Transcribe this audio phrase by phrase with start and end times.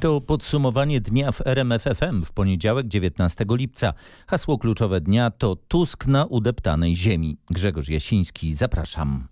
[0.00, 3.94] To podsumowanie dnia w RMFFM w poniedziałek 19 lipca.
[4.26, 7.36] Hasło kluczowe dnia to Tusk na udeptanej ziemi.
[7.50, 9.28] Grzegorz Jasiński, zapraszam.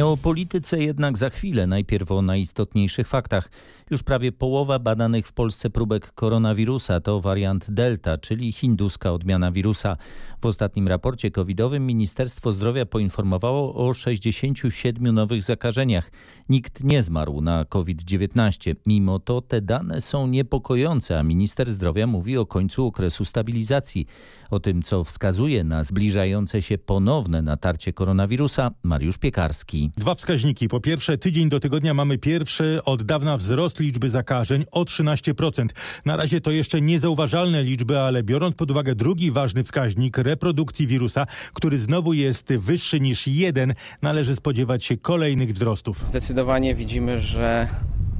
[0.00, 3.50] O polityce jednak za chwilę, najpierw o najistotniejszych faktach.
[3.90, 9.96] Już prawie połowa badanych w Polsce próbek koronawirusa to wariant Delta, czyli hinduska odmiana wirusa.
[10.40, 16.10] W ostatnim raporcie covidowym Ministerstwo Zdrowia poinformowało o 67 nowych zakażeniach.
[16.48, 18.74] Nikt nie zmarł na COVID-19.
[18.86, 24.06] Mimo to te dane są niepokojące, a minister zdrowia mówi o końcu okresu stabilizacji.
[24.50, 29.81] O tym, co wskazuje na zbliżające się ponowne natarcie koronawirusa, Mariusz Piekarski.
[29.96, 30.68] Dwa wskaźniki.
[30.68, 35.66] Po pierwsze, tydzień do tygodnia mamy pierwszy od dawna wzrost liczby zakażeń o 13%.
[36.04, 41.26] Na razie to jeszcze niezauważalne liczby, ale biorąc pod uwagę drugi ważny wskaźnik reprodukcji wirusa,
[41.54, 46.08] który znowu jest wyższy niż jeden, należy spodziewać się kolejnych wzrostów.
[46.08, 47.68] Zdecydowanie widzimy, że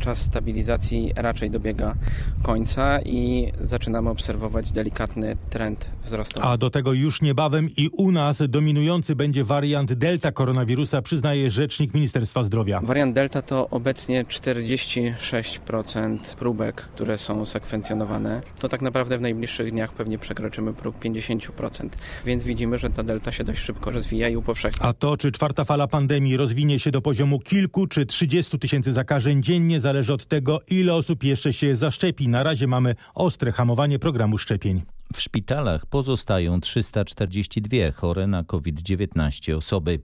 [0.03, 1.95] czas stabilizacji raczej dobiega
[2.43, 6.47] końca i zaczynamy obserwować delikatny trend wzrostowy.
[6.47, 11.95] A do tego już niebawem i u nas dominujący będzie wariant delta koronawirusa, przyznaje rzecznik
[11.95, 12.81] Ministerstwa Zdrowia.
[12.81, 18.41] Wariant delta to obecnie 46% próbek, które są sekwencjonowane.
[18.59, 21.89] To tak naprawdę w najbliższych dniach pewnie przekroczymy próg 50%.
[22.27, 24.87] Więc widzimy, że ta delta się dość szybko rozwija i upowszechnia.
[24.89, 29.43] A to, czy czwarta fala pandemii rozwinie się do poziomu kilku czy 30 tysięcy zakażeń
[29.43, 32.29] dziennie, zależy od tego, ile osób jeszcze się zaszczepi.
[32.29, 34.83] Na razie mamy ostre hamowanie programu szczepień.
[35.15, 40.01] W szpitalach pozostają 342 chore na COVID-19 osoby.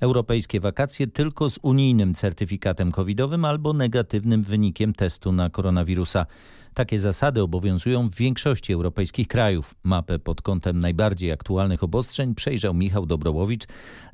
[0.00, 6.26] Europejskie wakacje tylko z unijnym certyfikatem covidowym albo negatywnym wynikiem testu na koronawirusa.
[6.74, 9.74] Takie zasady obowiązują w większości europejskich krajów.
[9.84, 13.64] Mapę pod kątem najbardziej aktualnych obostrzeń przejrzał Michał Dobrołowicz.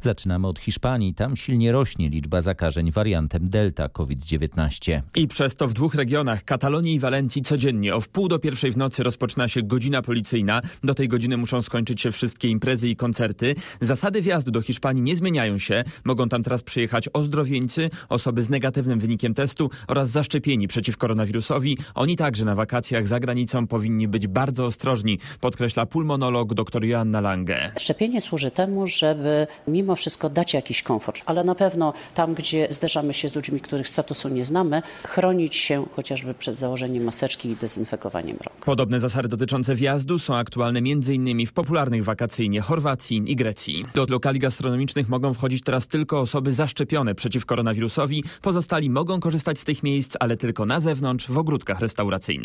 [0.00, 1.14] Zaczynamy od Hiszpanii.
[1.14, 5.02] Tam silnie rośnie liczba zakażeń wariantem Delta COVID-19.
[5.16, 8.76] I przez to w dwóch regionach, Katalonii i Walencji, codziennie o wpół do pierwszej w
[8.76, 10.62] nocy rozpoczyna się godzina policyjna.
[10.84, 13.54] Do tej godziny muszą skończyć się wszystkie imprezy i koncerty.
[13.80, 15.84] Zasady wjazdu do Hiszpanii nie zmieniają się.
[16.04, 21.78] Mogą tam teraz przyjechać ozdrowieńcy, osoby z negatywnym wynikiem testu oraz zaszczepieni przeciw koronawirusowi.
[21.94, 27.72] Oni także na wakacjach za granicą powinni być bardzo ostrożni, podkreśla pulmonolog dr Joanna Lange.
[27.78, 33.14] Szczepienie służy temu, żeby mimo wszystko dać jakiś komfort, ale na pewno tam, gdzie zderzamy
[33.14, 38.36] się z ludźmi, których statusu nie znamy, chronić się chociażby przed założeniem maseczki i dezynfekowaniem
[38.44, 38.64] rąk.
[38.64, 41.46] Podobne zasady dotyczące wjazdu są aktualne m.in.
[41.46, 43.84] w popularnych wakacyjnie Chorwacji i Grecji.
[43.94, 48.24] Do lokali gastronomicznych mogą wchodzić teraz tylko osoby zaszczepione przeciw koronawirusowi.
[48.42, 52.37] Pozostali mogą korzystać z tych miejsc, ale tylko na zewnątrz, w ogródkach restauracyjnych.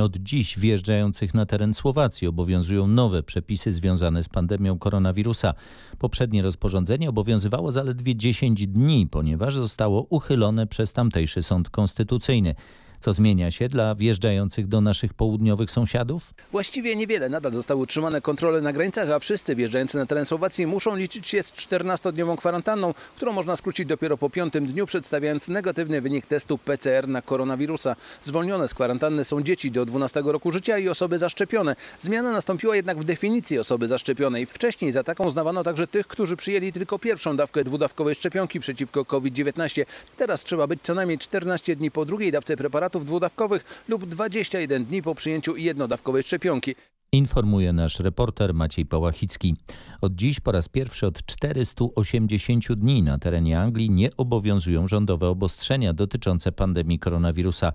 [0.00, 5.54] Od dziś wjeżdżających na teren Słowacji obowiązują nowe przepisy związane z pandemią koronawirusa.
[5.98, 12.54] Poprzednie rozporządzenie obowiązywało zaledwie 10 dni, ponieważ zostało uchylone przez tamtejszy sąd konstytucyjny.
[13.00, 16.34] Co zmienia się dla wjeżdżających do naszych południowych sąsiadów?
[16.52, 17.28] Właściwie niewiele.
[17.28, 21.42] Nadal zostały utrzymane kontrole na granicach, a wszyscy wjeżdżający na teren Słowacji muszą liczyć się
[21.42, 27.08] z 14-dniową kwarantanną, którą można skrócić dopiero po piątym dniu, przedstawiając negatywny wynik testu PCR
[27.08, 27.96] na koronawirusa.
[28.22, 31.76] Zwolnione z kwarantanny są dzieci do 12 roku życia i osoby zaszczepione.
[32.00, 34.46] Zmiana nastąpiła jednak w definicji osoby zaszczepionej.
[34.46, 39.84] Wcześniej za taką uznawano także tych, którzy przyjęli tylko pierwszą dawkę dwudawkowej szczepionki przeciwko COVID-19.
[40.16, 45.02] Teraz trzeba być co najmniej 14 dni po drugiej dawce preparatu dwudawkowych lub 21 dni
[45.02, 46.74] po przyjęciu jednodawkowej szczepionki.
[47.12, 49.56] Informuje nasz reporter Maciej Pałachicki.
[50.00, 55.92] Od dziś po raz pierwszy od 480 dni na terenie Anglii nie obowiązują rządowe obostrzenia
[55.92, 57.72] dotyczące pandemii koronawirusa.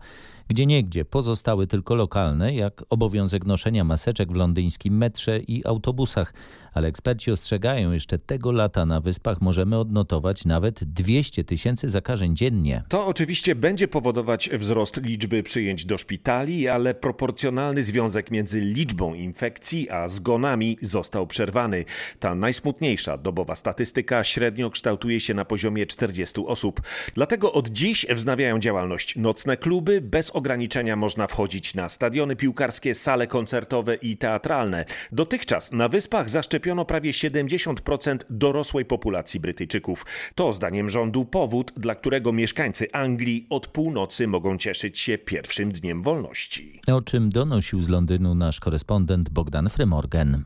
[0.47, 6.33] Gdzie niegdzie pozostały tylko lokalne, jak obowiązek noszenia maseczek w londyńskim metrze i autobusach.
[6.73, 12.83] Ale eksperci ostrzegają, jeszcze tego lata na wyspach możemy odnotować nawet 200 tysięcy zakażeń dziennie.
[12.89, 19.89] To oczywiście będzie powodować wzrost liczby przyjęć do szpitali, ale proporcjonalny związek między liczbą infekcji
[19.89, 21.85] a zgonami został przerwany.
[22.23, 26.81] Ta najsmutniejsza dobowa statystyka średnio kształtuje się na poziomie 40 osób.
[27.15, 30.01] Dlatego od dziś wznawiają działalność nocne kluby.
[30.01, 34.85] Bez ograniczenia można wchodzić na stadiony piłkarskie, sale koncertowe i teatralne.
[35.11, 40.05] Dotychczas na wyspach zaszczepiono prawie 70% dorosłej populacji Brytyjczyków.
[40.35, 46.03] To zdaniem rządu powód, dla którego mieszkańcy Anglii od północy mogą cieszyć się pierwszym dniem
[46.03, 46.81] wolności.
[46.87, 50.43] O czym donosił z Londynu nasz korespondent Bogdan Frymorgan.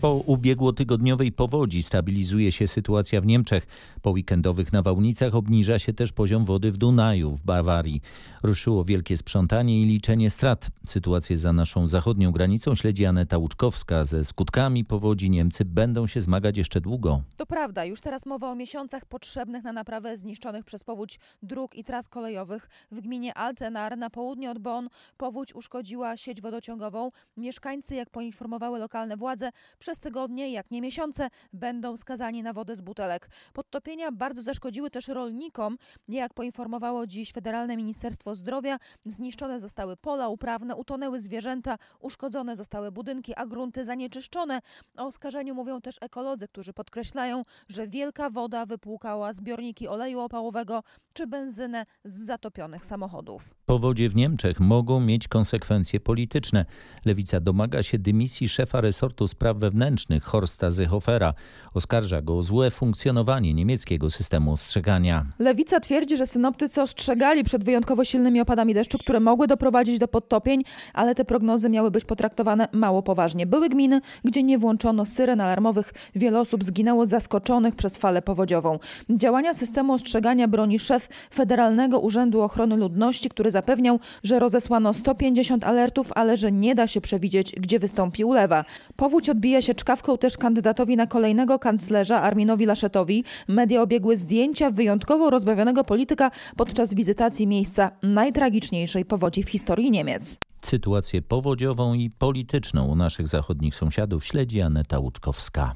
[0.00, 3.66] Po ubiegłotygodniowej powodzi stabilizuje się sytuacja w Niemczech.
[4.02, 8.00] Po weekendowych nawałnicach obniża się też poziom wody w Dunaju w Bawarii.
[8.42, 10.68] Ruszyło wielkie sprzątanie i liczenie strat.
[10.86, 14.04] Sytuację za naszą zachodnią granicą śledzi Aneta Łuczkowska.
[14.04, 17.22] Ze skutkami powodzi Niemcy będą się zmagać jeszcze długo.
[17.36, 21.84] To prawda, już teraz mowa o miesiącach potrzebnych na naprawę zniszczonych przez powódź dróg i
[21.84, 22.68] tras kolejowych.
[22.90, 27.10] W gminie Altenar na południe od Bonn powódź uszkodziła sieć wodociągową.
[27.36, 32.80] Mieszkańcy, jak poinformowały lokalne władze, przez tygodnie, jak nie miesiące, będą skazani na wodę z
[32.80, 33.30] butelek.
[33.52, 35.78] Podtopienia bardzo zaszkodziły też rolnikom.
[36.08, 43.34] Jak poinformowało dziś Federalne Ministerstwo Zdrowia, zniszczone zostały pola uprawne, utonęły zwierzęta, uszkodzone zostały budynki,
[43.36, 44.60] a grunty zanieczyszczone.
[44.96, 50.82] O oskarżeniu mówią też ekolodzy, którzy podkreślają, że wielka woda wypłukała zbiorniki oleju opałowego
[51.12, 53.50] czy benzynę z zatopionych samochodów.
[53.66, 56.64] Powodzie w Niemczech mogą mieć konsekwencje polityczne.
[57.04, 59.79] Lewica domaga się dymisji szefa resortu spraw wewnętrznych
[60.22, 61.34] Horsta Seehofera.
[61.74, 65.26] Oskarża go o złe funkcjonowanie niemieckiego systemu ostrzegania.
[65.38, 70.64] Lewica twierdzi, że synoptycy ostrzegali przed wyjątkowo silnymi opadami deszczu, które mogły doprowadzić do podtopień,
[70.94, 73.46] ale te prognozy miały być potraktowane mało poważnie.
[73.46, 75.92] Były gminy, gdzie nie włączono syren alarmowych.
[76.14, 78.78] Wiele osób zginęło zaskoczonych przez falę powodziową.
[79.10, 86.12] Działania systemu ostrzegania broni szef Federalnego Urzędu Ochrony Ludności, który zapewniał, że rozesłano 150 alertów,
[86.14, 88.64] ale że nie da się przewidzieć, gdzie wystąpi ulewa.
[88.96, 93.24] Powódź odbija się czkawką też kandydatowi na kolejnego kanclerza Arminowi Laszetowi.
[93.48, 100.38] Media obiegły zdjęcia wyjątkowo rozbawionego polityka podczas wizytacji miejsca najtragiczniejszej powodzi w historii Niemiec.
[100.62, 105.74] Sytuację powodziową i polityczną u naszych zachodnich sąsiadów śledzi Aneta Łuczkowska.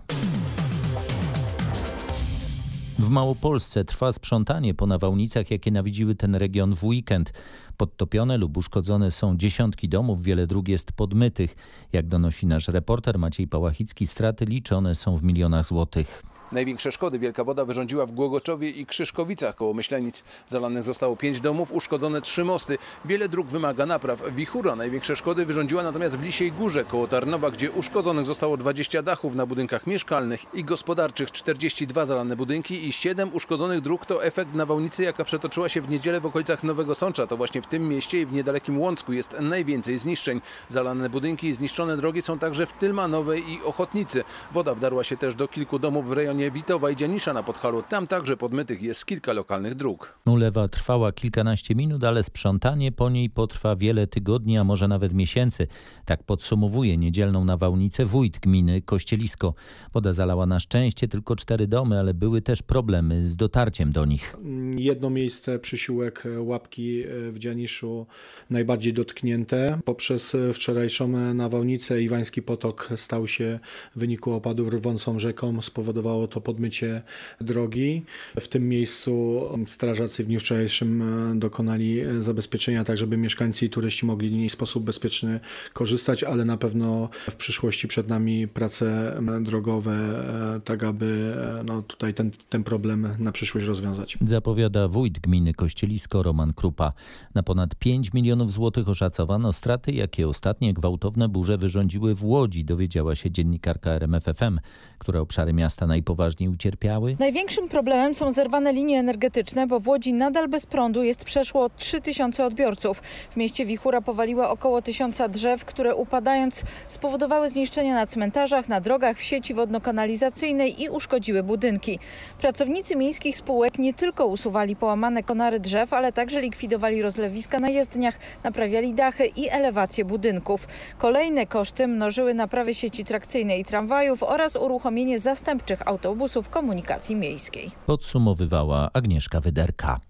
[2.98, 7.32] W Małopolsce trwa sprzątanie po nawałnicach, jakie nawiedziły ten region w weekend.
[7.76, 11.56] Podtopione lub uszkodzone są dziesiątki domów, wiele dróg jest podmytych.
[11.92, 16.33] Jak donosi nasz reporter Maciej Pałachicki, straty liczone są w milionach złotych.
[16.52, 20.24] Największe szkody wielka woda wyrządziła w Głogoczowie i Krzyszkowicach koło Myślenic.
[20.46, 22.78] Zalanych zostało pięć domów, uszkodzone trzy mosty.
[23.04, 24.22] Wiele dróg wymaga napraw.
[24.34, 29.34] Wichura największe szkody wyrządziła natomiast w Lisiej Górze koło Tarnowa, gdzie uszkodzonych zostało 20 dachów
[29.34, 35.02] na budynkach mieszkalnych i gospodarczych, 42 zalane budynki i 7 uszkodzonych dróg to efekt nawałnicy,
[35.02, 37.26] jaka przetoczyła się w niedzielę w okolicach Nowego Sącza.
[37.26, 40.40] To właśnie w tym mieście i w niedalekim Łącku jest najwięcej zniszczeń.
[40.68, 44.24] Zalane budynki i zniszczone drogi są także w Tylmanowej i Ochotnicy.
[44.52, 47.82] Woda wdarła się też do kilku domów w rejonie Witowa i Dzianisza na Podhalu.
[47.82, 50.18] Tam także podmytych jest kilka lokalnych dróg.
[50.26, 55.66] Ulewa trwała kilkanaście minut, ale sprzątanie po niej potrwa wiele tygodni, a może nawet miesięcy.
[56.04, 59.54] Tak podsumowuje niedzielną nawałnicę wójt gminy Kościelisko.
[59.92, 64.36] Woda zalała na szczęście tylko cztery domy, ale były też problemy z dotarciem do nich.
[64.76, 67.02] Jedno miejsce, przysiłek Łapki
[67.32, 68.06] w Dzianiszu
[68.50, 69.80] najbardziej dotknięte.
[69.84, 73.58] Poprzez wczorajszą nawałnicę Iwański Potok stał się
[73.96, 75.62] w wyniku opadów rwącą rzeką.
[75.62, 77.02] Spowodowało to podmycie
[77.40, 78.02] drogi.
[78.40, 81.04] W tym miejscu strażacy w dniu wczorajszym
[81.38, 85.40] dokonali zabezpieczenia, tak żeby mieszkańcy i turyści mogli w niej sposób bezpieczny
[85.72, 90.24] korzystać, ale na pewno w przyszłości przed nami prace drogowe,
[90.64, 94.18] tak aby no, tutaj ten, ten problem na przyszłość rozwiązać.
[94.20, 96.92] Zapowiada wójt gminy Kościelisko Roman Krupa.
[97.34, 103.14] Na ponad 5 milionów złotych oszacowano straty, jakie ostatnie gwałtowne burze wyrządziły w Łodzi, dowiedziała
[103.14, 104.60] się dziennikarka RMFFM,
[104.98, 107.16] które obszary miasta najpoważniej ucierpiały.
[107.18, 112.44] Największym problemem są zerwane linie energetyczne, bo w Łodzi nadal bez prądu jest przeszło 3000
[112.44, 113.02] odbiorców.
[113.30, 119.18] W mieście Wichura powaliła około tysiąca drzew, które upadając spowodowały zniszczenia na cmentarzach, na drogach,
[119.18, 121.98] w sieci wodno-kanalizacyjnej i uszkodziły budynki.
[122.40, 128.18] Pracownicy miejskich spółek nie tylko usuwali połamane konary drzew, ale także likwidowali rozlewiska na jezdniach,
[128.44, 130.68] naprawiali dachy i elewacje budynków.
[130.98, 136.03] Kolejne koszty mnożyły naprawy sieci trakcyjnej i tramwajów oraz uruchomienie zastępczych autobusów
[136.50, 137.70] komunikacji miejskiej.
[137.86, 140.00] Podsumowywała Agnieszka Wyderka.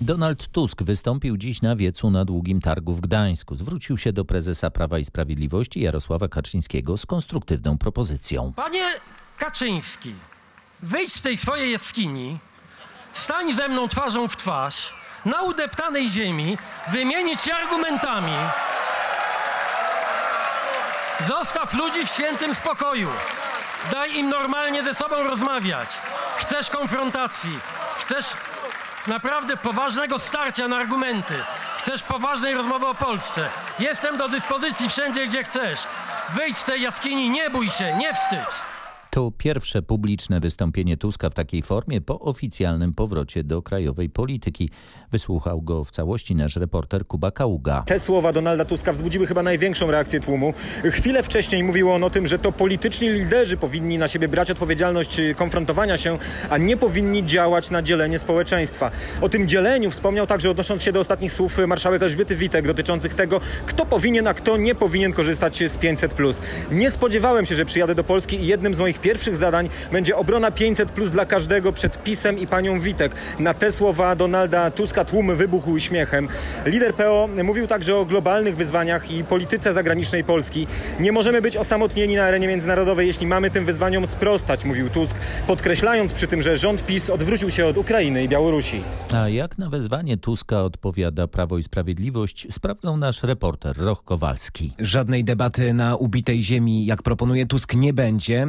[0.00, 3.54] Donald Tusk wystąpił dziś na wiecu na Długim Targu w Gdańsku.
[3.54, 8.52] Zwrócił się do prezesa Prawa i Sprawiedliwości Jarosława Kaczyńskiego z konstruktywną propozycją.
[8.56, 8.84] Panie
[9.38, 10.14] Kaczyński,
[10.82, 12.38] wyjdź z tej swojej jaskini,
[13.12, 16.58] stań ze mną twarzą w twarz, na udeptanej ziemi,
[16.92, 18.32] wymienić się argumentami.
[21.20, 23.10] Zostaw ludzi w świętym spokoju.
[23.92, 25.88] Daj im normalnie ze sobą rozmawiać.
[26.36, 27.58] Chcesz konfrontacji,
[27.98, 28.26] chcesz
[29.06, 31.34] naprawdę poważnego starcia na argumenty,
[31.78, 33.48] chcesz poważnej rozmowy o Polsce.
[33.78, 35.80] Jestem do dyspozycji wszędzie, gdzie chcesz.
[36.28, 38.65] Wyjdź z tej jaskini, nie bój się, nie wstydź.
[39.16, 44.70] To pierwsze publiczne wystąpienie Tuska w takiej formie po oficjalnym powrocie do krajowej polityki.
[45.12, 47.82] Wysłuchał go w całości nasz reporter Kuba Kaługa.
[47.86, 50.54] Te słowa Donalda Tuska wzbudziły chyba największą reakcję tłumu.
[50.84, 55.20] Chwilę wcześniej mówiło on o tym, że to polityczni liderzy powinni na siebie brać odpowiedzialność
[55.36, 56.18] konfrontowania się,
[56.50, 58.90] a nie powinni działać na dzielenie społeczeństwa.
[59.20, 63.40] O tym dzieleniu wspomniał także odnosząc się do ostatnich słów marszałek Elżbiety Witek dotyczących tego,
[63.66, 66.34] kto powinien, a kto nie powinien korzystać z 500+.
[66.70, 70.50] Nie spodziewałem się, że przyjadę do Polski i jednym z moich pierwszych zadań będzie obrona
[70.50, 73.12] 500 plus dla każdego przed PiSem i panią Witek.
[73.38, 76.28] Na te słowa Donalda Tuska tłum wybuchł śmiechem.
[76.66, 80.66] Lider PO mówił także o globalnych wyzwaniach i polityce zagranicznej Polski.
[81.00, 86.12] Nie możemy być osamotnieni na arenie międzynarodowej, jeśli mamy tym wyzwaniom sprostać, mówił Tusk, podkreślając
[86.12, 88.82] przy tym, że rząd PiS odwrócił się od Ukrainy i Białorusi.
[89.14, 94.72] A jak na wezwanie Tuska odpowiada Prawo i Sprawiedliwość, sprawdzą nasz reporter Roch Kowalski.
[94.78, 98.46] Żadnej debaty na ubitej ziemi, jak proponuje Tusk, nie będzie.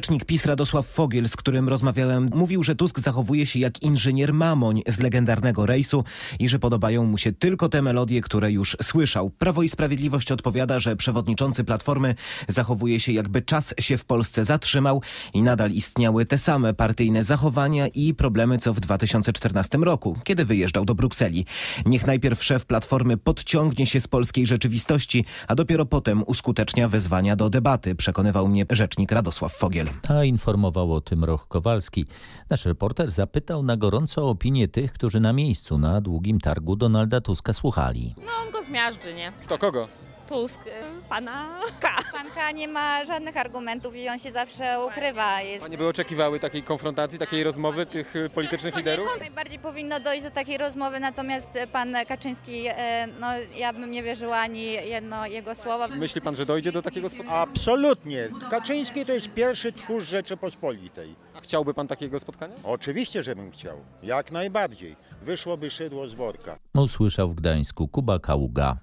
[0.00, 4.82] Wicerzecznik PiS Radosław Fogiel, z którym rozmawiałem, mówił, że Tusk zachowuje się jak inżynier Mamoń
[4.88, 6.04] z legendarnego rejsu
[6.38, 9.30] i że podobają mu się tylko te melodie, które już słyszał.
[9.30, 12.14] Prawo i Sprawiedliwość odpowiada, że przewodniczący Platformy
[12.48, 15.02] zachowuje się jakby czas się w Polsce zatrzymał
[15.34, 20.84] i nadal istniały te same partyjne zachowania i problemy co w 2014 roku, kiedy wyjeżdżał
[20.84, 21.46] do Brukseli.
[21.86, 27.50] Niech najpierw szef Platformy podciągnie się z polskiej rzeczywistości, a dopiero potem uskutecznia wezwania do
[27.50, 29.79] debaty, przekonywał mnie rzecznik Radosław Fogiel.
[30.08, 32.06] A informował o tym Roch Kowalski.
[32.50, 37.20] Nasz reporter zapytał na gorąco o opinię tych, którzy na miejscu na długim targu Donalda
[37.20, 38.14] Tuska słuchali.
[38.18, 39.32] No on go zmiażdży, nie?
[39.44, 39.88] Kto kogo?
[40.30, 40.70] Tusk, y,
[41.08, 41.88] pana K.
[42.12, 45.42] Pan K nie ma żadnych argumentów i on się zawsze ukrywa.
[45.42, 45.62] Jest...
[45.62, 49.06] Panie by oczekiwały takiej konfrontacji, takiej rozmowy tych y, politycznych liderów?
[49.20, 54.36] Najbardziej powinno dojść do takiej rozmowy, natomiast pan Kaczyński, e, no ja bym nie wierzyła
[54.36, 55.88] ani jedno jego słowo.
[55.88, 57.38] Myśli pan, że dojdzie do takiego spotkania?
[57.38, 58.28] Absolutnie.
[58.50, 61.14] Kaczyński to jest pierwszy tchórz Rzeczypospolitej.
[61.34, 62.54] A chciałby pan takiego spotkania?
[62.64, 63.76] Oczywiście, że bym chciał.
[64.02, 64.96] Jak najbardziej.
[65.22, 66.58] Wyszłoby szydło z worka.
[66.74, 68.76] Usłyszał w Gdańsku Kuba Kaługa.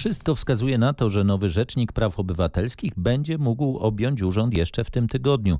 [0.00, 4.90] Wszystko wskazuje na to, że nowy Rzecznik Praw Obywatelskich będzie mógł objąć urząd jeszcze w
[4.90, 5.58] tym tygodniu.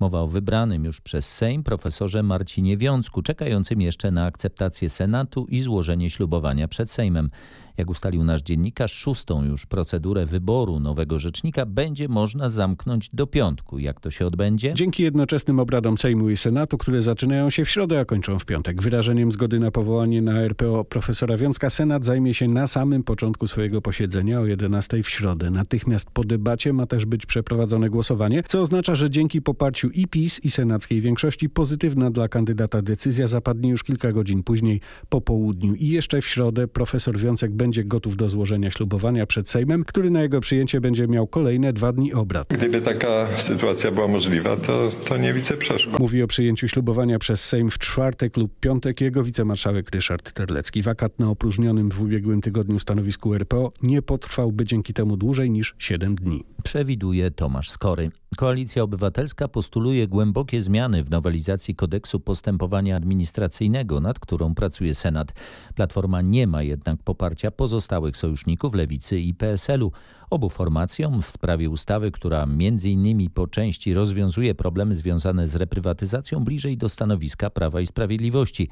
[0.00, 5.60] Mowa o wybranym już przez Sejm profesorze Marcinie Wiącku, czekającym jeszcze na akceptację Senatu i
[5.60, 7.30] złożenie ślubowania przed Sejmem.
[7.76, 13.78] Jak ustalił nasz dziennikarz, szóstą już procedurę wyboru nowego rzecznika będzie można zamknąć do piątku.
[13.78, 14.74] Jak to się odbędzie?
[14.74, 18.82] Dzięki jednoczesnym obradom Sejmu i Senatu, które zaczynają się w środę, a kończą w piątek.
[18.82, 23.82] Wyrażeniem zgody na powołanie na RPO profesora Wiązka Senat zajmie się na samym początku swojego
[23.82, 25.50] posiedzenia o 11 w środę.
[25.50, 30.40] Natychmiast po debacie ma też być przeprowadzone głosowanie, co oznacza, że dzięki poparciu i PiS
[30.44, 35.74] i senackiej większości pozytywna dla kandydata decyzja zapadnie już kilka godzin później po południu.
[35.74, 40.22] I jeszcze w środę profesor Wiązek będzie gotów do złożenia ślubowania przed Sejmem, który na
[40.22, 42.48] jego przyjęcie będzie miał kolejne dwa dni obrad.
[42.48, 45.98] Gdyby taka sytuacja była możliwa, to, to nie widzę przeszkód.
[45.98, 50.82] Mówi o przyjęciu ślubowania przez Sejm w czwartek lub piątek jego wicemarszałek Ryszard Terlecki.
[50.82, 56.14] Wakat na opróżnionym w ubiegłym tygodniu stanowisku RPO nie potrwałby dzięki temu dłużej niż 7
[56.14, 56.44] dni.
[56.64, 58.10] Przewiduje Tomasz Skory.
[58.36, 65.32] Koalicja Obywatelska postuluje głębokie zmiany w nowelizacji kodeksu postępowania administracyjnego, nad którą pracuje Senat.
[65.74, 69.92] Platforma nie ma jednak poparcia pozostałych sojuszników Lewicy i PSL-u.
[70.32, 72.46] Obu formacjom w sprawie ustawy, która
[72.84, 78.68] innymi po części rozwiązuje problemy związane z reprywatyzacją bliżej do stanowiska Prawa i Sprawiedliwości.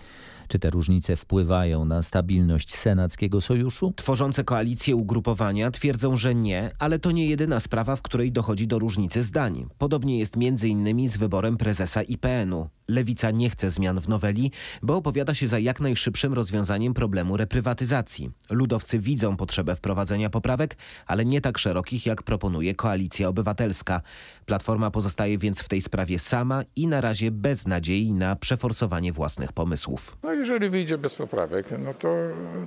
[0.48, 3.92] Czy te różnice wpływają na stabilność senackiego sojuszu?
[3.96, 8.78] Tworzące koalicję ugrupowania twierdzą, że nie, ale to nie jedyna sprawa, w której dochodzi do
[8.78, 9.66] różnicy zdań.
[9.78, 10.36] Podobnie jest
[10.68, 12.68] innymi z wyborem prezesa IPN-u.
[12.88, 14.52] Lewica nie chce zmian w noweli,
[14.82, 18.30] bo opowiada się za jak najszybszym rozwiązaniem problemu reprywatyzacji.
[18.50, 20.76] Ludowcy widzą potrzebę wprowadzenia poprawek,
[21.06, 24.00] ale nie tak szerokich, jak proponuje Koalicja Obywatelska.
[24.46, 29.52] Platforma pozostaje więc w tej sprawie sama i na razie bez nadziei na przeforsowanie własnych
[29.52, 30.16] pomysłów.
[30.22, 32.08] No jeżeli wyjdzie bez poprawek, no to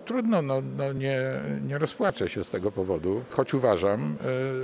[0.06, 1.20] trudno, no, no nie,
[1.68, 4.18] nie rozpłaczę się z tego powodu, choć uważam,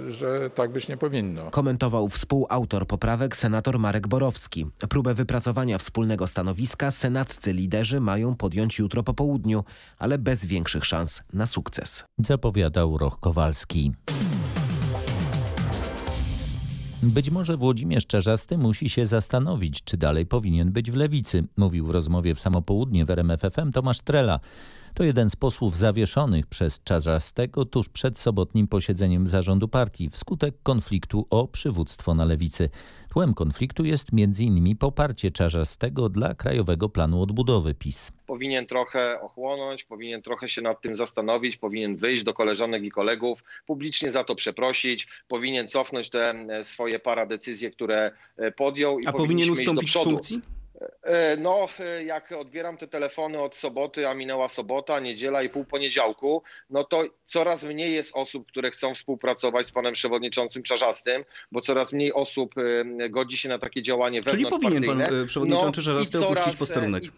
[0.08, 1.52] y, że tak być nie powinno.
[1.52, 4.66] Komentował współautor poprawek senator Marek Borowski.
[4.90, 9.64] Próbę wypracowania wspólnego stanowiska senaccy liderzy mają podjąć jutro po południu,
[9.98, 12.06] ale bez większych szans na sukces.
[12.18, 13.92] Zapowiadał Roch Kowalski.
[17.04, 21.90] Być może Włodzimierz Czarzasty musi się zastanowić, czy dalej powinien być w lewicy, mówił w
[21.90, 24.40] rozmowie w samopołudnie w RMFFM Tomasz Trela.
[24.94, 31.28] To jeden z posłów zawieszonych przez Czarzastego tuż przed sobotnim posiedzeniem zarządu partii wskutek konfliktu
[31.30, 32.70] o przywództwo na lewicy.
[33.10, 34.78] Tłem konfliktu jest m.in.
[34.78, 38.12] poparcie Czarzastego dla Krajowego Planu Odbudowy PiS.
[38.28, 43.44] Powinien trochę ochłonąć, powinien trochę się nad tym zastanowić, powinien wyjść do koleżanek i kolegów,
[43.66, 49.00] publicznie za to przeprosić, powinien cofnąć te e, swoje paradecyzje, które e, podjął.
[49.00, 50.42] I A powinien ustąpić z funkcji?
[51.04, 51.68] E, no,
[52.06, 57.04] jak odbieram te telefony od soboty, a minęła sobota, niedziela i pół poniedziałku, no to
[57.24, 62.56] coraz mniej jest osób, które chcą współpracować z panem przewodniczącym Czarzastym, bo coraz mniej osób
[63.10, 65.26] godzi się na takie działanie Czyli powinien pan wewnątrzpartyjne.
[65.28, 67.04] przewodniczący No Czarzasty opuścić posterunek.
[67.04, 67.10] i-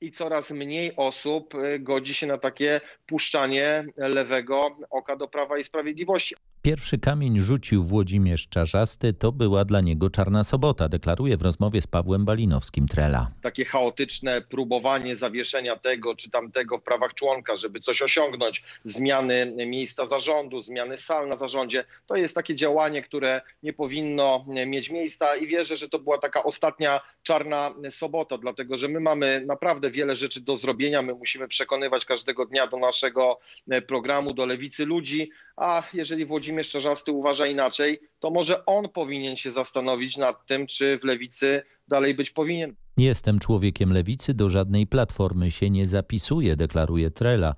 [0.00, 6.34] i coraz mniej osób godzi się na takie puszczanie lewego oka do Prawa i Sprawiedliwości.
[6.62, 11.86] Pierwszy kamień rzucił Włodzimierz Czarzasty, to była dla niego czarna sobota, deklaruje w rozmowie z
[11.86, 13.30] Pawłem Balinowskim Trela.
[13.42, 20.06] Takie chaotyczne próbowanie zawieszenia tego czy tamtego w prawach członka, żeby coś osiągnąć, zmiany miejsca
[20.06, 25.46] zarządu, zmiany sal na zarządzie, to jest takie działanie, które nie powinno mieć miejsca i
[25.46, 30.40] wierzę, że to była taka ostatnia czarna sobota, dlatego że my mamy naprawdę wiele rzeczy
[30.40, 33.38] do zrobienia, my musimy przekonywać każdego dnia do naszego
[33.86, 39.50] programu, do lewicy ludzi, a jeżeli Włodzimierz Czarzasty uważa inaczej, to może on powinien się
[39.50, 42.74] zastanowić nad tym, czy w lewicy dalej być powinien.
[42.96, 47.54] Jestem człowiekiem lewicy, do żadnej platformy się nie zapisuję, deklaruje Trela.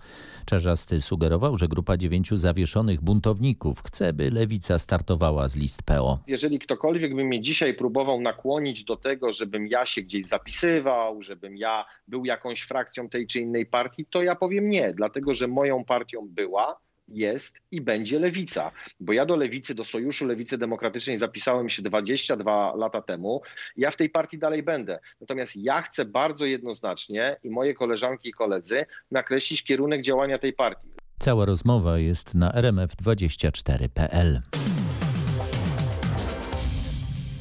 [0.47, 6.19] Czarzasty sugerował, że grupa dziewięciu zawieszonych buntowników chce, by lewica startowała z list PO.
[6.27, 11.57] Jeżeli ktokolwiek by mnie dzisiaj próbował nakłonić do tego, żebym ja się gdzieś zapisywał, żebym
[11.57, 15.85] ja był jakąś frakcją tej czy innej partii, to ja powiem nie, dlatego że moją
[15.85, 18.71] partią była, jest i będzie lewica.
[19.01, 23.43] Bo ja do lewicy, do Sojuszu Lewicy Demokratycznej zapisałem się 22 lata temu.
[23.77, 24.99] Ja w tej partii dalej będę.
[25.21, 30.89] Natomiast ja chcę bardzo jednoznacznie i moje koleżanki i koledzy nakreślić kierunek działania tej partii.
[31.19, 34.41] Cała rozmowa jest na rmf24.pl.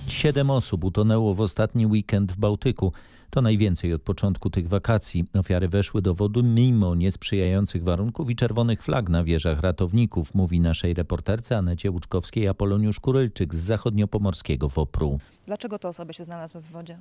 [0.07, 2.93] Siedem osób utonęło w ostatni weekend w Bałtyku.
[3.29, 5.25] To najwięcej od początku tych wakacji.
[5.39, 10.93] Ofiary weszły do wody mimo niesprzyjających warunków i czerwonych flag na wieżach ratowników, mówi naszej
[10.93, 15.19] reporterce Anecie Łuczkowskiej Apoloniusz Kurylczyk z zachodniopomorskiego WOPR-u.
[15.45, 16.99] Dlaczego te osoby się znalazły w wodzie?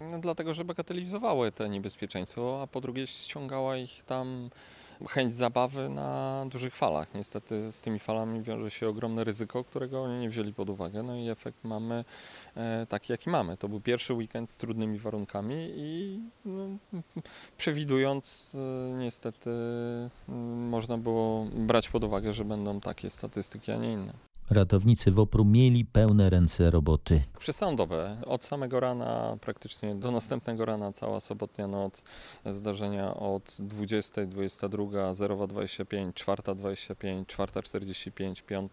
[0.00, 4.50] No, dlatego, że bagatelizowały te niebezpieczeństwo, a po drugie ściągała ich tam
[5.08, 7.14] chęć zabawy na dużych falach.
[7.14, 11.02] Niestety z tymi falami wiąże się ogromne ryzyko, którego oni nie wzięli pod uwagę.
[11.02, 12.04] No i efekt mamy
[12.56, 13.56] e, taki, jaki mamy.
[13.56, 16.68] To był pierwszy weekend z trudnymi warunkami i no,
[17.56, 19.50] przewidując e, niestety
[20.68, 24.33] można było brać pod uwagę, że będą takie statystyki, a nie inne.
[24.50, 27.20] Ratownicy WOPR-u mieli pełne ręce roboty.
[27.38, 27.60] Przez
[28.26, 32.02] od samego rana praktycznie do następnego rana, cała sobotnia noc,
[32.50, 38.72] zdarzenia od 20, 22, 0, 25, 4, 25, 4, 45, 5,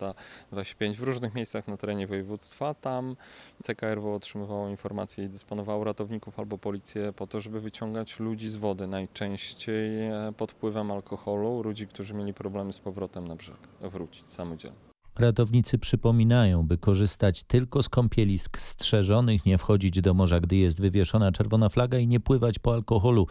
[0.52, 2.74] 25 w różnych miejscach na terenie województwa.
[2.74, 3.16] Tam
[3.64, 8.88] CKRW otrzymywało informacje i dysponowało ratowników albo policję po to, żeby wyciągać ludzi z wody,
[8.88, 14.91] najczęściej pod wpływem alkoholu, ludzi, którzy mieli problemy z powrotem na brzeg, wrócić samodzielnie.
[15.20, 21.32] Ratownicy przypominają, by korzystać tylko z kąpielisk strzeżonych, nie wchodzić do morza, gdy jest wywieszona
[21.32, 23.28] czerwona flaga i nie pływać po alkoholu.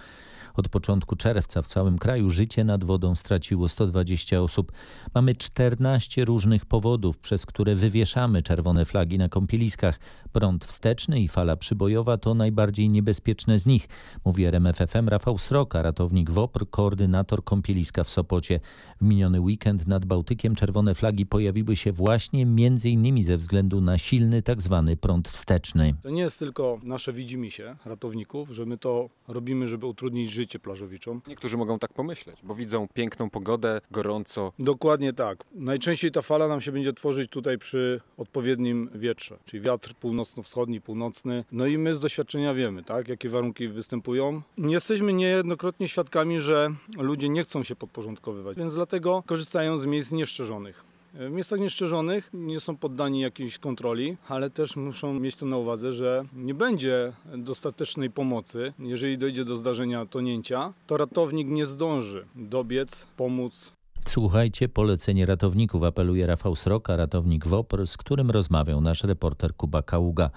[0.55, 4.73] Od początku czerwca w całym kraju życie nad wodą straciło 120 osób.
[5.15, 10.01] Mamy 14 różnych powodów, przez które wywieszamy czerwone flagi na kąpieliskach.
[10.33, 13.89] Prąd wsteczny i fala przybojowa to najbardziej niebezpieczne z nich,
[14.25, 18.61] mówi RMFFM Rafał Sroka, ratownik WOPR, koordynator kąpieliska w Sopocie.
[19.01, 23.99] W miniony weekend nad Bałtykiem czerwone flagi pojawiły się właśnie między innymi ze względu na
[23.99, 25.95] silny tak zwany prąd wsteczny.
[26.03, 31.23] To nie jest tylko nasze widzimisię ratowników, że my to robimy, żeby utrudnić życie plażowiczom.
[31.27, 34.53] Niektórzy mogą tak pomyśleć, bo widzą piękną pogodę, gorąco.
[34.59, 35.45] Dokładnie tak.
[35.53, 41.45] Najczęściej ta fala nam się będzie tworzyć tutaj przy odpowiednim wietrze, czyli wiatr północno-wschodni, północny.
[41.53, 44.43] No i my z doświadczenia wiemy, tak, jakie warunki występują.
[44.59, 50.90] Jesteśmy niejednokrotnie świadkami, że ludzie nie chcą się podporządkowywać, więc dlatego korzystają z miejsc nieszczerzonych.
[51.15, 55.93] W miejscach nieszczerzonych nie są poddani jakiejś kontroli, ale też muszą mieć to na uwadze,
[55.93, 58.73] że nie będzie dostatecznej pomocy.
[58.79, 63.73] Jeżeli dojdzie do zdarzenia tonięcia, to ratownik nie zdąży dobiec, pomóc.
[64.07, 70.31] Słuchajcie polecenie ratowników, apeluje Rafał Sroka, ratownik WOPR, z którym rozmawiał nasz reporter Kuba Kaługa.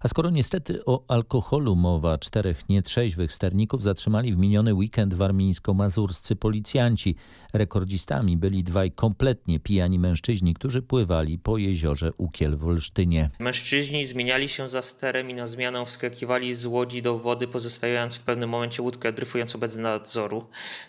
[0.00, 7.16] A skoro niestety o alkoholu mowa, czterech nietrzeźwych sterników zatrzymali w miniony weekend warmińsko-mazurscy policjanci.
[7.52, 13.30] Rekordzistami byli dwaj kompletnie pijani mężczyźni, którzy pływali po jeziorze Ukiel w Olsztynie.
[13.38, 18.20] Mężczyźni zmieniali się za sterem i na zmianę wskakiwali z łodzi do wody, pozostawiając w
[18.20, 20.46] pewnym momencie łódkę dryfującą bez nadzoru.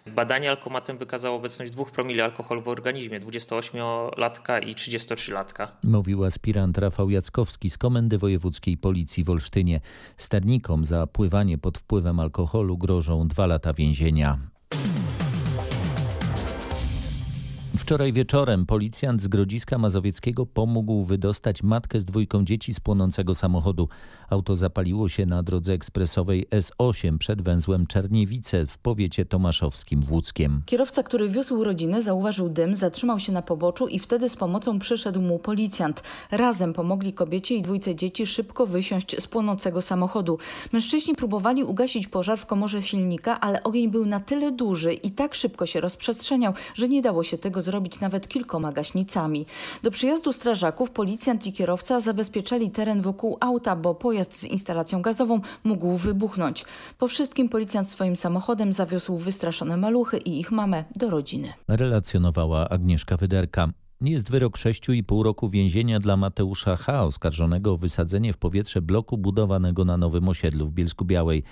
[0.08, 5.68] Badanie alkomatem wykazało obecność dwóch promili alkoholu w organizmie, 28-latka i 33-latka.
[5.84, 9.82] Mówił aspirant Rafał Jackowski z Komendy Wojewódzkiej Policji w Olsztynie.
[10.18, 14.40] Sternikom za pływanie pod wpływem alkoholu grożą dwa lata więzienia.
[17.80, 23.90] Wczoraj wieczorem policjant z Grodziska Mazowieckiego pomógł wydostać matkę z dwójką dzieci z płonącego samochodu.
[24.30, 30.62] Auto zapaliło się na drodze ekspresowej S8 przed węzłem Czerniewice w powiecie tomaszowskim Łódzkiem.
[30.66, 35.22] Kierowca, który wiózł rodzinę, zauważył dym, zatrzymał się na poboczu i wtedy z pomocą przyszedł
[35.22, 36.04] mu policjant.
[36.32, 40.38] Razem pomogli kobiecie i dwójce dzieci szybko wysiąść z płonącego samochodu.
[40.74, 45.36] Mężczyźni próbowali ugasić pożar w komorze silnika, ale ogień był na tyle duży i tak
[45.36, 47.69] szybko się rozprzestrzeniał, że nie dało się tego zrobić
[48.02, 49.46] nawet kilkoma gaśnicami.
[49.84, 55.42] Do przyjazdu strażaków policjant i kierowca zabezpieczali teren wokół auta, bo pojazd z instalacją gazową
[55.64, 56.66] mógł wybuchnąć.
[56.98, 61.54] Po wszystkim policjant swoim samochodem zawiózł wystraszone maluchy i ich mamę do rodziny.
[61.68, 63.68] Relacjonowała Agnieszka Wyderka.
[64.02, 69.86] Jest wyrok 6,5 roku więzienia dla Mateusza H., oskarżonego o wysadzenie w powietrze bloku budowanego
[69.86, 71.44] na nowym osiedlu w Bielsku Białej.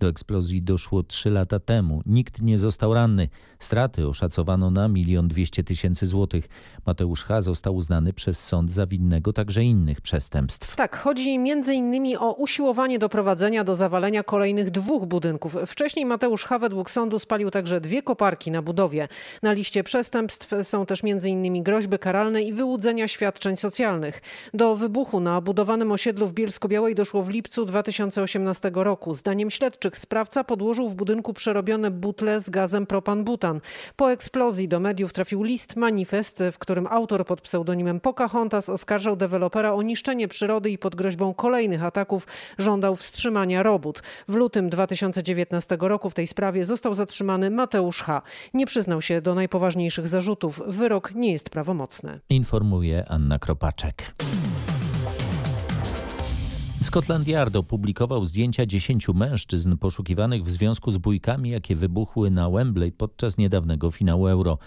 [0.00, 2.02] Do eksplozji doszło 3 lata temu.
[2.06, 3.28] Nikt nie został ranny.
[3.58, 6.48] Straty oszacowano na 1 200 tysięcy złotych.
[6.86, 7.42] Mateusz H.
[7.42, 10.76] został uznany przez sąd za winnego także innych przestępstw.
[10.76, 12.16] Tak, chodzi m.in.
[12.18, 15.56] o usiłowanie doprowadzenia do zawalenia kolejnych dwóch budynków.
[15.66, 16.58] Wcześniej Mateusz H.
[16.58, 19.08] według sądu spalił także dwie koparki na budowie.
[19.42, 21.62] Na liście przestępstw są też m.in.
[21.62, 24.20] groźby karalne i wyłudzenia świadczeń socjalnych.
[24.54, 29.14] Do wybuchu na budowanym osiedlu w Bielsko-Białej doszło w lipcu 2018 roku.
[29.14, 33.60] Zdaniem śledczych sprawca podłożył w budynku przerobione butle z gazem propan-butan.
[33.96, 39.72] Po eksplozji do mediów trafił list manifest, w którym autor pod pseudonimem Pocahontas oskarżał dewelopera
[39.72, 42.26] o niszczenie przyrody i pod groźbą kolejnych ataków
[42.58, 44.02] żądał wstrzymania robót.
[44.28, 48.22] W lutym 2019 roku w tej sprawie został zatrzymany Mateusz H.
[48.54, 50.62] Nie przyznał się do najpoważniejszych zarzutów.
[50.66, 51.83] Wyrok nie jest prawomocny.
[52.30, 54.14] Informuje Anna Kropaczek.
[56.82, 62.92] Scotland Yard opublikował zdjęcia dziesięciu mężczyzn poszukiwanych w związku z bójkami, jakie wybuchły na Wembley
[62.92, 64.58] podczas niedawnego finału Euro.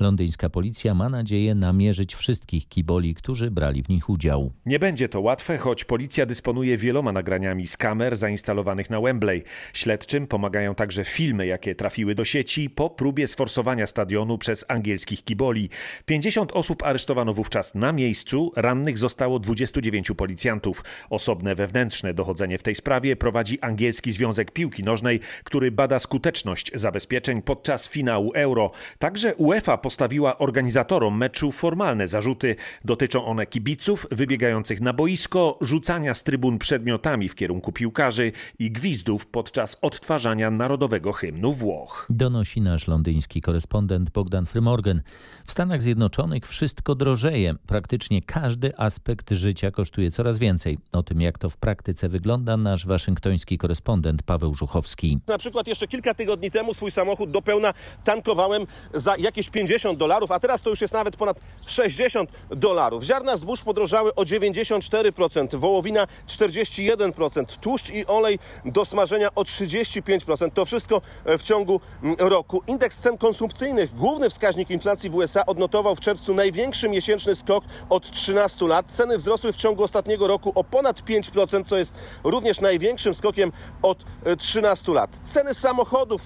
[0.00, 4.52] Londyńska policja ma nadzieję namierzyć wszystkich kiboli, którzy brali w nich udział.
[4.66, 9.42] Nie będzie to łatwe, choć policja dysponuje wieloma nagraniami z kamer zainstalowanych na Wembley.
[9.72, 15.70] Śledczym pomagają także filmy, jakie trafiły do sieci po próbie sforsowania stadionu przez angielskich kiboli.
[16.06, 20.84] 50 osób aresztowano wówczas na miejscu, rannych zostało 29 policjantów.
[21.10, 27.42] Osobne wewnętrzne dochodzenie w tej sprawie prowadzi angielski Związek Piłki Nożnej, który bada skuteczność zabezpieczeń
[27.42, 28.70] podczas finału Euro.
[28.98, 32.56] Także UEFA postawiła organizatorom meczu formalne zarzuty.
[32.84, 39.26] Dotyczą one kibiców wybiegających na boisko, rzucania z trybun przedmiotami w kierunku piłkarzy i gwizdów
[39.26, 42.06] podczas odtwarzania narodowego hymnu Włoch.
[42.10, 45.02] Donosi nasz londyński korespondent Bogdan Frymorgan.
[45.46, 47.54] W Stanach Zjednoczonych wszystko drożeje.
[47.66, 50.78] Praktycznie każdy aspekt życia kosztuje coraz więcej.
[50.92, 55.18] O tym, jak to w praktyce wygląda, nasz waszyngtoński korespondent Paweł Żuchowski.
[55.26, 60.30] Na przykład jeszcze kilka tygodni temu swój samochód do pełna tankowałem za jakieś 50 dolarów,
[60.30, 63.02] a teraz to już jest nawet ponad 60 dolarów.
[63.02, 70.50] Ziarna zbóż podrożały o 94%, wołowina 41%, tłuszcz i olej do smażenia o 35%.
[70.50, 71.00] To wszystko
[71.38, 71.80] w ciągu
[72.18, 72.62] roku.
[72.66, 78.10] Indeks cen konsumpcyjnych, główny wskaźnik inflacji w USA, odnotował w czerwcu największy miesięczny skok od
[78.10, 78.86] 13 lat.
[78.86, 84.04] Ceny wzrosły w ciągu ostatniego roku o ponad 5%, co jest również największym skokiem od
[84.38, 85.10] 13 lat.
[85.22, 86.22] Ceny samochodów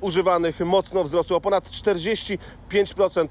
[0.00, 2.38] używanych mocno wzrosły o ponad 40
[2.68, 3.28] 5%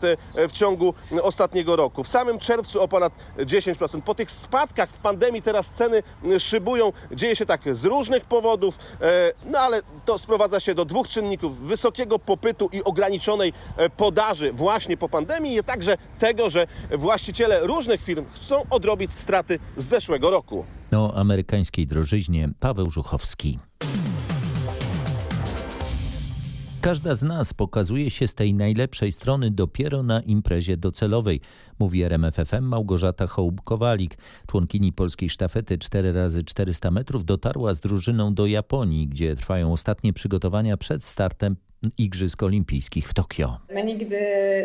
[0.49, 2.03] w ciągu ostatniego roku.
[2.03, 4.01] W samym czerwcu o ponad 10%.
[4.01, 6.03] Po tych spadkach w pandemii teraz ceny
[6.39, 6.91] szybują.
[7.11, 8.79] Dzieje się tak z różnych powodów,
[9.45, 11.59] no ale to sprowadza się do dwóch czynników.
[11.59, 13.53] Wysokiego popytu i ograniczonej
[13.97, 19.85] podaży właśnie po pandemii, a także tego, że właściciele różnych firm chcą odrobić straty z
[19.85, 20.65] zeszłego roku.
[20.95, 23.59] O amerykańskiej drożyźnie Paweł Żuchowski.
[26.87, 31.41] Każda z nas pokazuje się z tej najlepszej strony dopiero na imprezie docelowej.
[31.79, 34.17] Mówi RMFFM Małgorzata Hołb-Kowalik.
[34.47, 41.03] Członkini polskiej sztafety 4x400 metrów dotarła z drużyną do Japonii, gdzie trwają ostatnie przygotowania przed
[41.03, 41.55] startem
[41.97, 43.57] Igrzysk Olimpijskich w Tokio.
[43.73, 44.17] My nigdy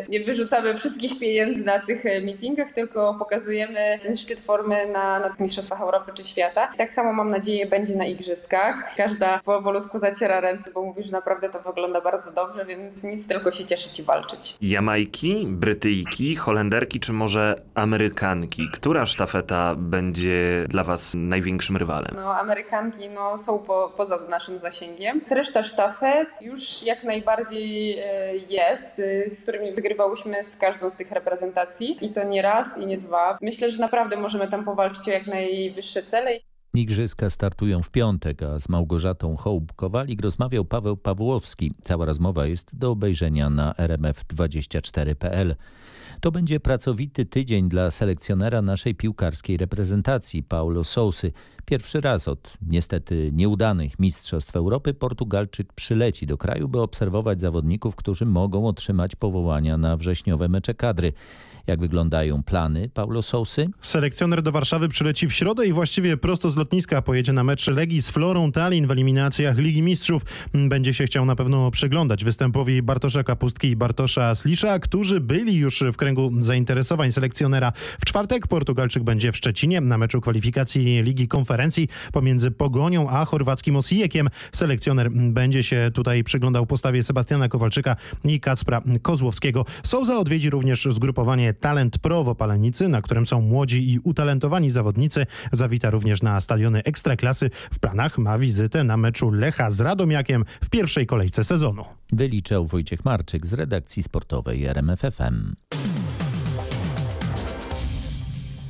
[0.09, 5.37] nie wyrzucamy wszystkich pieniędzy na tych e, meetingach, tylko pokazujemy ten szczyt formy na, na
[5.41, 6.71] Mistrzostwach Europy czy świata.
[6.75, 8.95] I tak samo mam nadzieję będzie na Igrzyskach.
[8.97, 13.53] Każda powolutku zaciera ręce, bo mówi, że naprawdę to wygląda bardzo dobrze, więc nic tylko
[13.53, 14.57] się cieszyć i walczyć.
[14.61, 18.69] Jamajki, Brytyjki, Holenderki czy może Amerykanki?
[18.73, 22.11] Która sztafeta będzie dla Was największym rywalem?
[22.15, 25.21] No, Amerykanki no, są po, poza naszym zasięgiem.
[25.31, 31.11] Reszta sztafet już jak najbardziej e, jest, e, z którymi wygrywałyśmy z każdą z tych
[31.11, 33.39] reprezentacji i to nie raz i nie dwa.
[33.41, 36.31] Myślę, że naprawdę możemy tam powalczyć o jak najwyższe cele.
[36.75, 41.73] Igrzyska startują w piątek, a z Małgorzatą Hołb-Kowalik rozmawiał Paweł Pawłowski.
[41.83, 45.55] Cała rozmowa jest do obejrzenia na rmf24.pl.
[46.23, 51.33] To będzie pracowity tydzień dla selekcjonera naszej piłkarskiej reprezentacji, Paulo Sousy.
[51.65, 58.27] Pierwszy raz od niestety nieudanych Mistrzostw Europy Portugalczyk przyleci do kraju, by obserwować zawodników, którzy
[58.27, 61.13] mogą otrzymać powołania na wrześniowe mecze kadry.
[61.67, 63.69] Jak wyglądają plany Paulo Sousy?
[63.81, 68.03] Selekcjoner do Warszawy przyleci w środę i właściwie prosto z lotniska pojedzie na mecz Legii
[68.03, 70.23] z Florą Tallinn w eliminacjach Ligi Mistrzów.
[70.55, 75.85] Będzie się chciał na pewno przyglądać występowi Bartosza Kapustki i Bartosza Slisza, którzy byli już
[75.93, 77.73] w kręgu zainteresowań selekcjonera.
[78.01, 83.77] W czwartek Portugalczyk będzie w Szczecinie na meczu kwalifikacji Ligi Konferencji pomiędzy Pogonią a chorwackim
[83.77, 84.29] Osijekiem.
[84.53, 89.65] Selekcjoner będzie się tutaj przyglądał postawie Sebastiana Kowalczyka i Kacpra Kozłowskiego.
[89.83, 95.27] Souza odwiedzi również zgrupowanie Talent Pro w Opalenicy, na którym są młodzi i utalentowani zawodnicy.
[95.53, 97.51] Zawita również na stadiony Ekstraklasy.
[97.73, 101.85] W planach ma wizytę na meczu Lecha z Radomiakiem w pierwszej kolejce sezonu.
[102.13, 105.55] Wyliczał Wojciech Marczyk z redakcji sportowej RMFFM.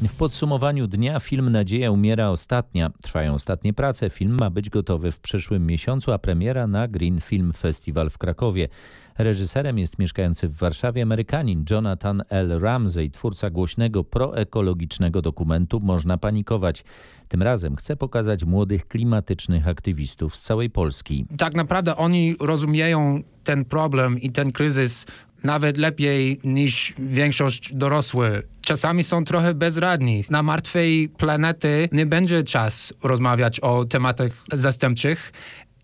[0.09, 2.91] W podsumowaniu dnia film Nadzieja umiera ostatnia.
[3.03, 4.11] Trwają ostatnie prace.
[4.11, 8.69] Film ma być gotowy w przyszłym miesiącu, a premiera na Green Film Festival w Krakowie.
[9.19, 12.59] Reżyserem jest mieszkający w Warszawie Amerykanin Jonathan L.
[12.61, 16.85] Ramsey, twórca głośnego proekologicznego dokumentu Można panikować.
[17.29, 21.27] Tym razem chce pokazać młodych klimatycznych aktywistów z całej Polski.
[21.39, 25.07] Tak naprawdę oni rozumieją ten problem i ten kryzys
[25.45, 28.43] nawet lepiej niż większość dorosły.
[28.61, 30.25] Czasami są trochę bezradni.
[30.31, 35.33] Na martwej planety nie będzie czas rozmawiać o tematach zastępczych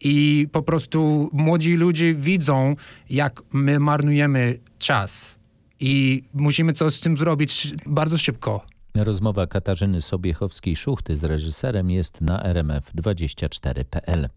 [0.00, 2.74] i po prostu młodzi ludzie widzą,
[3.10, 5.34] jak my marnujemy czas.
[5.80, 8.64] I musimy coś z tym zrobić bardzo szybko.
[8.94, 14.28] Rozmowa Katarzyny Sobiechowskiej-Szuchty z reżyserem jest na rmf24.pl.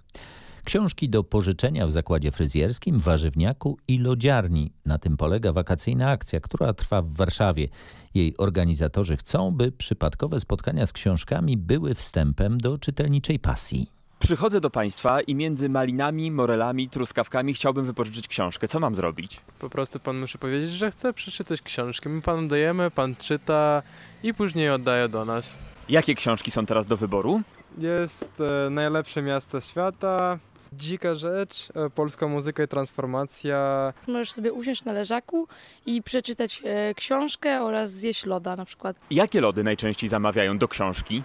[0.64, 4.74] Książki do pożyczenia w zakładzie fryzjerskim, warzywniaku i lodziarni.
[4.86, 7.68] Na tym polega wakacyjna akcja, która trwa w Warszawie.
[8.14, 14.01] Jej organizatorzy chcą, by przypadkowe spotkania z książkami były wstępem do czytelniczej pasji.
[14.22, 18.68] Przychodzę do Państwa i między malinami, morelami, truskawkami chciałbym wypożyczyć książkę.
[18.68, 19.42] Co mam zrobić?
[19.60, 22.10] Po prostu Pan musi powiedzieć, że chce przeczytać książkę.
[22.10, 23.84] My Panu dajemy, Pan czyta
[24.24, 25.58] i później oddaje do nas.
[25.90, 27.42] Jakie książki są teraz do wyboru?
[27.78, 30.40] Jest e, Najlepsze miasto świata,
[30.74, 33.94] Dzika rzecz, e, polska muzyka i transformacja.
[34.08, 35.48] Możesz sobie usiąść na leżaku
[35.86, 38.98] i przeczytać e, książkę oraz zjeść loda na przykład.
[39.12, 41.24] Jakie lody najczęściej zamawiają do książki?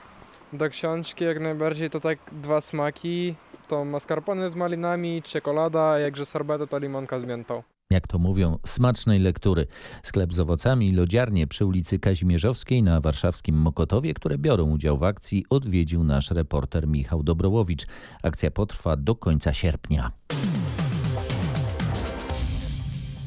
[0.53, 3.35] Do książki jak najbardziej to tak dwa smaki.
[3.69, 7.63] To mascarpone z malinami, czekolada, jakże sorbeta to limonka z miętą.
[7.91, 9.67] Jak to mówią, smacznej lektury.
[10.03, 15.03] Sklep z owocami i lodziarnie przy ulicy Kazimierzowskiej na warszawskim Mokotowie, które biorą udział w
[15.03, 17.87] akcji, odwiedził nasz reporter Michał Dobrołowicz.
[18.23, 20.13] Akcja potrwa do końca sierpnia.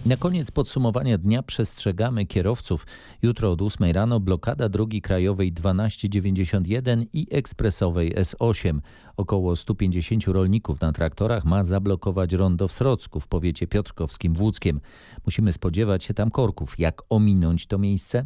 [0.09, 2.87] Na koniec podsumowania dnia przestrzegamy kierowców.
[3.21, 8.79] Jutro od 8 rano blokada drogi krajowej 1291 i ekspresowej S8.
[9.17, 14.81] Około 150 rolników na traktorach ma zablokować rondo w Srocku w powiecie piotrkowskim Włódzkiem.
[15.25, 16.79] Musimy spodziewać się tam korków.
[16.79, 18.25] Jak ominąć to miejsce?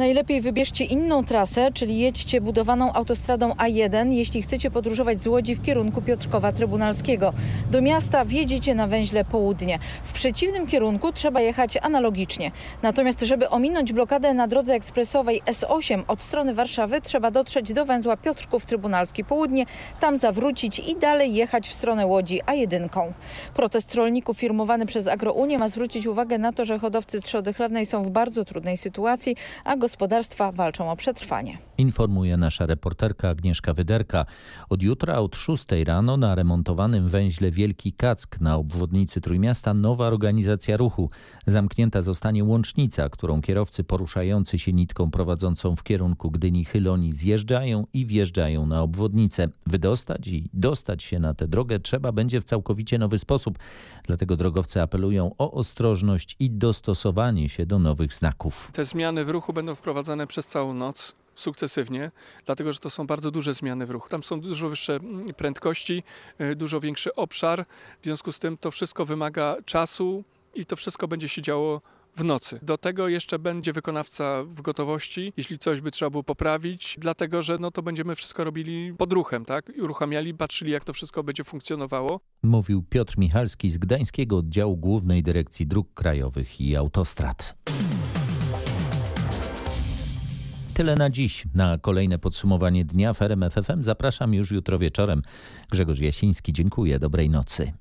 [0.00, 5.62] Najlepiej wybierzcie inną trasę, czyli jedźcie budowaną autostradą A1, jeśli chcecie podróżować z Łodzi w
[5.62, 7.32] kierunku Piotrkowa Trybunalskiego.
[7.70, 9.78] Do miasta wjedziecie na węźle południe.
[10.02, 12.50] W przeciwnym kierunku trzeba jechać analogicznie.
[12.82, 18.16] Natomiast żeby ominąć blokadę na drodze ekspresowej S8 od strony Warszawy, trzeba dotrzeć do węzła
[18.16, 19.66] Piotrków Trybunalski Południe,
[20.00, 22.88] tam zawrócić i dalej jechać w stronę Łodzi A1.
[23.54, 28.02] Protest rolników firmowany przez Agrounię ma zwrócić uwagę na to, że hodowcy trzody chlewnej są
[28.02, 31.58] w bardzo trudnej sytuacji, a gospodarstwa gospodarstwa walczą o przetrwanie.
[31.78, 34.26] Informuje nasza reporterka Agnieszka Wyderka.
[34.68, 40.76] Od jutra od 6 rano na remontowanym węźle Wielki Kack na obwodnicy Trójmiasta nowa organizacja
[40.76, 41.10] ruchu.
[41.46, 48.06] Zamknięta zostanie łącznica, którą kierowcy poruszający się nitką prowadzącą w kierunku Gdyni Chyloni zjeżdżają i
[48.06, 49.48] wjeżdżają na obwodnicę.
[49.66, 53.58] Wydostać i dostać się na tę drogę trzeba będzie w całkowicie nowy sposób.
[54.06, 58.70] Dlatego drogowcy apelują o ostrożność i dostosowanie się do nowych znaków.
[58.72, 62.10] Te zmiany w ruchu będą wprowadzane przez całą noc sukcesywnie,
[62.46, 64.08] dlatego że to są bardzo duże zmiany w ruchu.
[64.08, 66.02] Tam są dużo wyższe mm, prędkości,
[66.40, 67.64] y, dużo większy obszar,
[68.02, 71.80] w związku z tym to wszystko wymaga czasu i to wszystko będzie się działo
[72.16, 72.58] w nocy.
[72.62, 77.58] Do tego jeszcze będzie wykonawca w gotowości, jeśli coś by trzeba było poprawić, dlatego że
[77.58, 79.72] no to będziemy wszystko robili pod ruchem, tak?
[79.82, 82.20] Uruchamiali, patrzyli jak to wszystko będzie funkcjonowało.
[82.42, 87.54] Mówił Piotr Michalski z Gdańskiego Oddziału Głównej Dyrekcji Dróg Krajowych i Autostrad.
[90.80, 91.44] Tyle na dziś.
[91.54, 95.22] Na kolejne podsumowanie dnia w RMF FM zapraszam już jutro wieczorem.
[95.70, 96.98] Grzegorz Jasiński, dziękuję.
[96.98, 97.72] Dobrej nocy.